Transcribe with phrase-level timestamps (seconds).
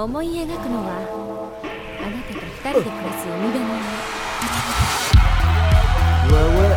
[0.00, 0.92] 思い描くのは
[2.00, 4.16] あなたと二人で暮らす海辺の家
[6.26, 6.76] Ouais ouais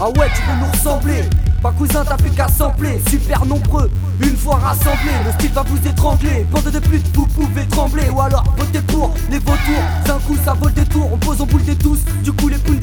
[0.00, 1.24] Ah ouais tu veux nous ressembler
[1.60, 3.90] Pas cousin t'as plus qu'à sampler Super nombreux
[4.20, 6.46] une fois rassemblés, le style va vous étrangler.
[6.50, 8.08] Bande de putes, vous pouvez trembler.
[8.10, 9.82] Ou alors votez pour les vautours.
[10.06, 11.10] D'un coup, ça vole des tours.
[11.12, 11.98] On pose en boule des tous.
[12.22, 12.75] Du coup, les poules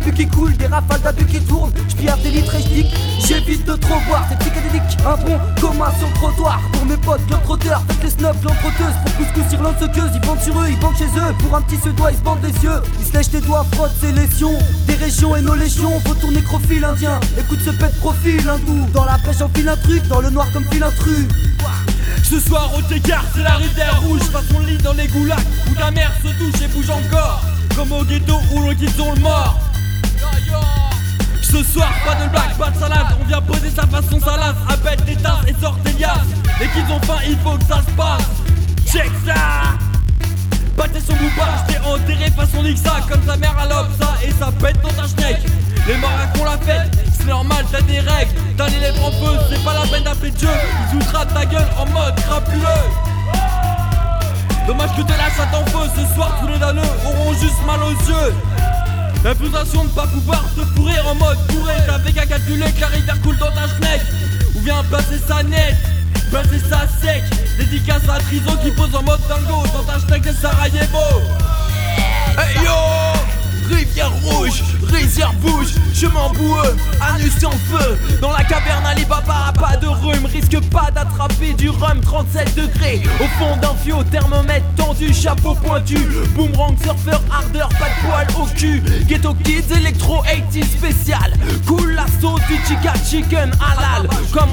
[0.00, 0.56] le but qui coule.
[0.56, 1.72] Des rafales d'abus qui tournent.
[1.88, 2.94] J'pierre des litres et j'dique.
[3.26, 4.24] J'évite de trop voir.
[4.28, 4.98] C'est psychédélique.
[5.06, 6.60] Un bon commun sur le trottoir.
[6.72, 7.82] Pour mes potes, le trotteur.
[8.02, 8.94] Les snobs, l'entreteuse.
[9.04, 10.10] Pour couscous sur l'ensequeuse.
[10.14, 11.34] Ils bandent sur eux, ils bandent chez eux.
[11.38, 12.82] Pour un petit doigt ils se bandent les yeux.
[13.00, 14.58] Ils se lèchent les doigts, frottent ses lésions.
[14.86, 16.00] Des régions et nos légions.
[16.00, 17.20] Faut nécrophile indien.
[17.38, 18.86] Écoute ce pet profil hindou.
[18.92, 21.26] Dans la pêche, file un dans le noir comme fil intrus.
[22.22, 24.20] Ce soir au Técart, c'est la rivière rouge.
[24.52, 25.38] Mon lit dans les goulags
[25.70, 27.42] où ta mère se touche et bouge encore.
[27.76, 29.58] Comme au ghetto où l'on quitte le mort.
[33.90, 34.56] Façon salace.
[34.68, 36.30] Appelle des tasses et sort des liasses.
[36.60, 38.26] Et qu'ils ont faim, il faut que ça se passe.
[38.90, 39.78] Check ça!
[40.80, 44.80] Battez son boupard, j't'ai enterré façon Nixa Comme sa mère à ça et ça pète
[44.80, 45.42] dans ta schneck
[45.86, 45.94] Les
[46.38, 49.74] qu'on la fête, c'est normal, t'as des règles T'as les lèvres en feu, c'est pas
[49.74, 50.48] la peine d'appeler Dieu
[50.94, 52.64] Ils ta gueule en mode crapuleux
[54.66, 57.82] Dommage que t'es là, ça t'en feu Ce soir, tous les damneux auront juste mal
[57.82, 58.34] aux yeux
[59.22, 61.74] L'imputation de pas pouvoir te pourrir en mode bourré.
[61.86, 64.00] T'avais qu'à calculer que la rivière coule dans ta schneck
[64.54, 65.76] Ou bien passer sa net
[66.32, 67.22] Passer ça sec,
[67.58, 69.62] dédicace à Triso qui pose en mode dingo.
[69.74, 70.98] Dans ta schneck de Sarajevo.
[72.38, 77.98] Hey yo, rivière rouge, rivière bouge, chemin boueux, anus en feu.
[78.20, 83.02] Dans la caverne, Alibaba, pas de rhume, risque pas d'attraper du rhum 37 degrés.
[83.20, 85.98] Au fond d'un fio, thermomètre tendu, chapeau pointu,
[86.34, 88.82] boomerang, surfeur, ardeur, pas de poil au cul.
[89.06, 91.32] Ghetto Kids, électro 80 spécial,
[91.66, 94.08] cool la sauce du chica chicken halal.
[94.32, 94.50] Comme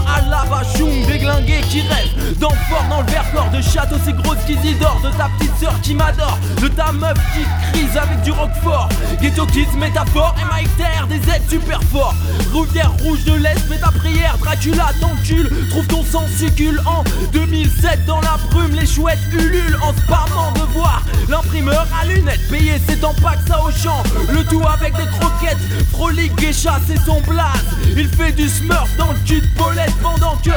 [0.76, 1.37] Choum, déglingué
[1.70, 5.74] qui rêve d'enfort dans le verre de chatte aussi grosse qu'Isidore, de ta petite sœur
[5.82, 8.90] qui m'adore, de ta meuf qui crise avec du roquefort.
[9.22, 10.70] Ghetto Kids, métaphore, Mike
[11.10, 12.16] des aides super forts.
[12.54, 18.06] Rivière rouge de l'Est, mets ta prière, Dracula t'encule, trouve ton sang succule en 2007
[18.08, 23.04] dans la brume, les chouettes ululent en spammant de voir l'imprimeur à lunettes, payer c'est
[23.04, 24.02] en pack ça au champ,
[24.32, 25.58] le tout avec des croquettes,
[25.92, 27.66] frolique, geisha, c'est son blaze,
[27.96, 30.52] il fait du smurf dans le cul de Paulette pendant que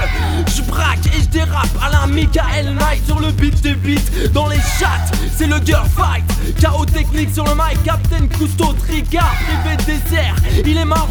[0.55, 4.49] je braque et je dérape à la Michael Knight sur le beat des beats, dans
[4.49, 5.05] les chats,
[5.37, 6.25] c'est le girl fight,
[6.59, 10.20] chaos technique sur le mic, Captain Cousteau, Trigard, privé désert,
[10.67, 11.09] il est marron,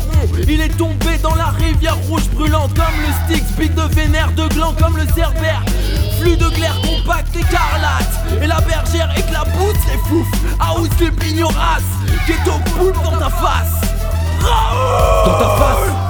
[0.48, 4.48] il est tombé dans la rivière rouge brûlant comme le Styx, bite de vénère, de
[4.54, 5.64] gland comme le cerbère.
[6.20, 10.28] Flux de glaire compact écarlate Et la bergère éclabousse les fouf
[10.60, 11.80] House les pignoras
[12.28, 13.82] Ghetto poule dans ta face.
[15.26, 16.09] Dans ta face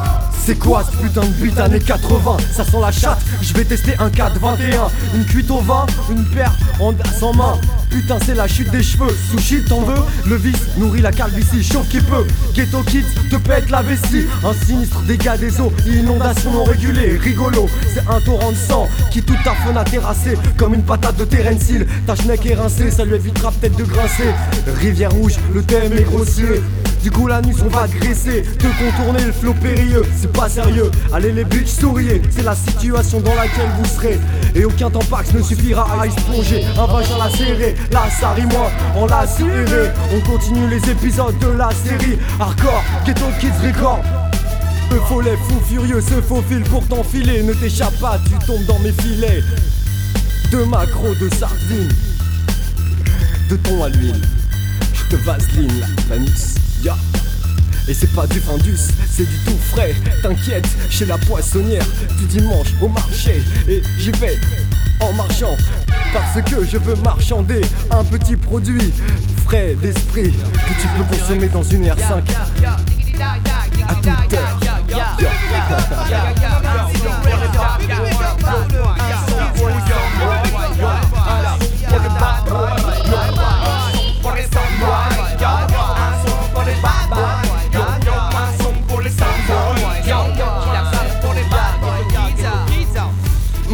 [0.50, 3.94] c'est quoi ce putain de beat années 80 Ça sent la chatte, je vais tester
[4.00, 7.60] un 4-21 Une cuite au vin, une paire en sans main.
[7.92, 10.02] Putain c'est la chute des cheveux, sushi t'en veux?
[10.26, 12.26] Le vice nourrit la calvitie, chauffe qui peut.
[12.56, 14.26] Ghetto Kids te pète la vessie.
[14.44, 19.22] Un sinistre dégât des eaux, inondation non régulée Rigolo, c'est un torrent de sang Qui
[19.22, 21.74] toute ta faune a terrassé Comme une patate de Terence
[22.08, 24.34] Ta schneck est rincée, ça lui évitera peut-être de grincer.
[24.80, 26.64] Rivière rouge, le thème est grossier
[27.02, 30.92] du coup la nuit on va graisser Te contourner le flot périlleux C'est pas sérieux.
[31.14, 34.20] Allez les bitches souriez C'est la situation dans laquelle vous serez.
[34.56, 36.66] Et aucun tampax ne suffira à y plonger.
[36.78, 41.48] Un vagin la serrer Là ça moi On l'a serré On continue les épisodes de
[41.48, 44.04] la série Hardcore Ghetto Kids Record.
[44.92, 47.44] Le follet fou furieux se faufile pour t'enfiler.
[47.44, 49.44] Ne t'échappe pas, tu tombes dans mes filets.
[50.52, 51.90] De macro de sardines
[53.52, 54.22] De thon à l'huile
[54.94, 56.16] Je te vaseline la
[57.88, 58.78] et c'est pas du Findus,
[59.10, 59.94] c'est du tout frais.
[60.22, 61.86] T'inquiète, chez la poissonnière
[62.18, 63.42] du dimanche au marché.
[63.68, 64.38] Et j'y vais
[65.02, 65.58] en marchant
[66.14, 68.94] parce que je veux marchander un petit produit
[69.46, 72.24] frais d'esprit que tu peux consommer dans une R5
[73.88, 74.79] à toute.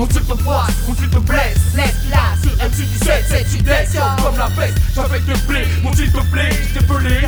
[0.05, 5.19] Mon tu te blesse, laisse là, sur MC17, c'est tu laisses comme la peste, j'avais
[5.19, 7.21] te plaît, mon s'il te plaît, je t'ai pelé,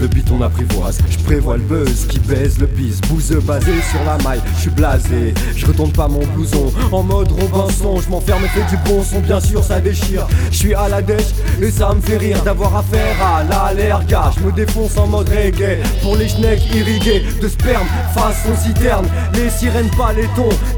[0.00, 0.98] le beat on apprivoise.
[1.10, 3.00] Je prévois le buzz qui baise le bis.
[3.08, 5.34] Bouseux basé sur la maille, je suis blasé.
[5.54, 8.00] Je retourne pas mon blouson en mode Robinson.
[8.00, 10.26] Je m'enferme et fais du bon son, bien sûr ça déchire.
[10.50, 14.32] Je suis à la dèche et ça me fait rire d'avoir affaire à l'allerga.
[14.38, 19.06] Je me défonce en mode reggae pour les schnecks irrigués de sperme façon citerne.
[19.34, 20.12] Les sirènes pas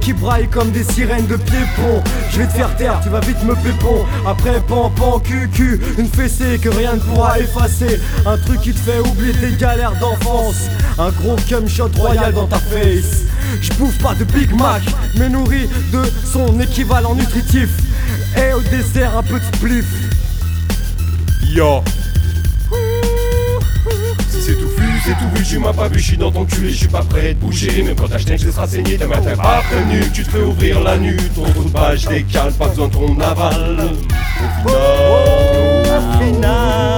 [0.00, 2.02] qui braillent comme des sirènes de pied-pont.
[2.30, 4.04] Je vais te faire taire, tu vas vite me pépon.
[4.26, 8.00] Après pan pan cucu, une fessée que rien ne pourra effacer.
[8.48, 10.68] Truc qui te fait oublier tes galères d'enfance.
[10.98, 13.24] Un gros cum shot royal dans ta face.
[13.60, 14.82] Je bouffe pas de Big Mac,
[15.16, 17.68] mais nourri de son équivalent nutritif.
[18.36, 19.84] Et au dessert, un petit spliff.
[21.50, 21.82] Yo
[24.30, 26.44] Si c'est tout vu, c'est tout vu, tu m'as pas vu, je suis dans ton
[26.44, 29.22] cul et je suis pas prêt de bouger Même quand ta schneck laissera saigner, mère
[29.22, 32.68] t'a pas prévenu Tu te fais ouvrir la nuit, ton trou de page décale, pas
[32.68, 33.78] besoin de ton aval
[34.66, 36.97] Au final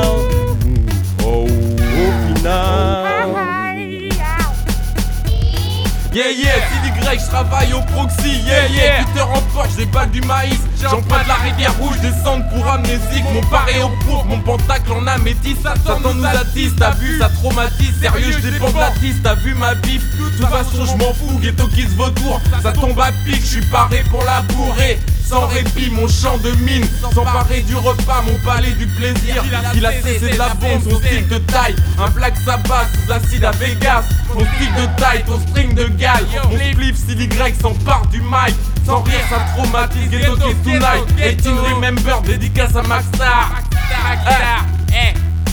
[6.31, 10.59] Yeah yeah, c'est je travaille au proxy, yeah yeah, en poche, j'ai pas du maïs,
[10.81, 15.63] j'emprunte la rivière rouge, descendre pour amnésique, mon paré au pour mon pentacle en améthyste,
[15.63, 19.55] Satan nous attise, t'as vu, ça traumatise, sérieux, je dépends de la tisse, t'as vu
[19.55, 23.11] ma bif, de toute façon je m'en fous, ghetto qui se vautour, ça tombe à
[23.25, 24.99] pic, je suis paré pour la bourrer,
[25.31, 26.85] sans répit, mon champ de mine,
[27.15, 29.45] s'emparer du repas, mon palais du plaisir.
[29.77, 33.45] Il a cessé de la bombe, son style de taille, un black sabbat sous acide
[33.45, 34.03] à Vegas.
[34.35, 38.57] Mon style de taille, ton string de gale, mon flip s'il Y s'empare du mic.
[38.91, 41.07] Sans rire, ça traumatise, ghetto tonight.
[41.17, 43.63] 18 remember, dédicace à Maxstar.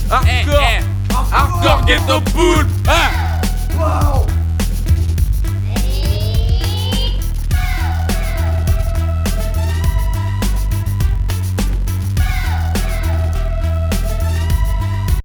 [0.09, 0.63] Hardcore,
[1.31, 2.65] hardcore ghetto pool.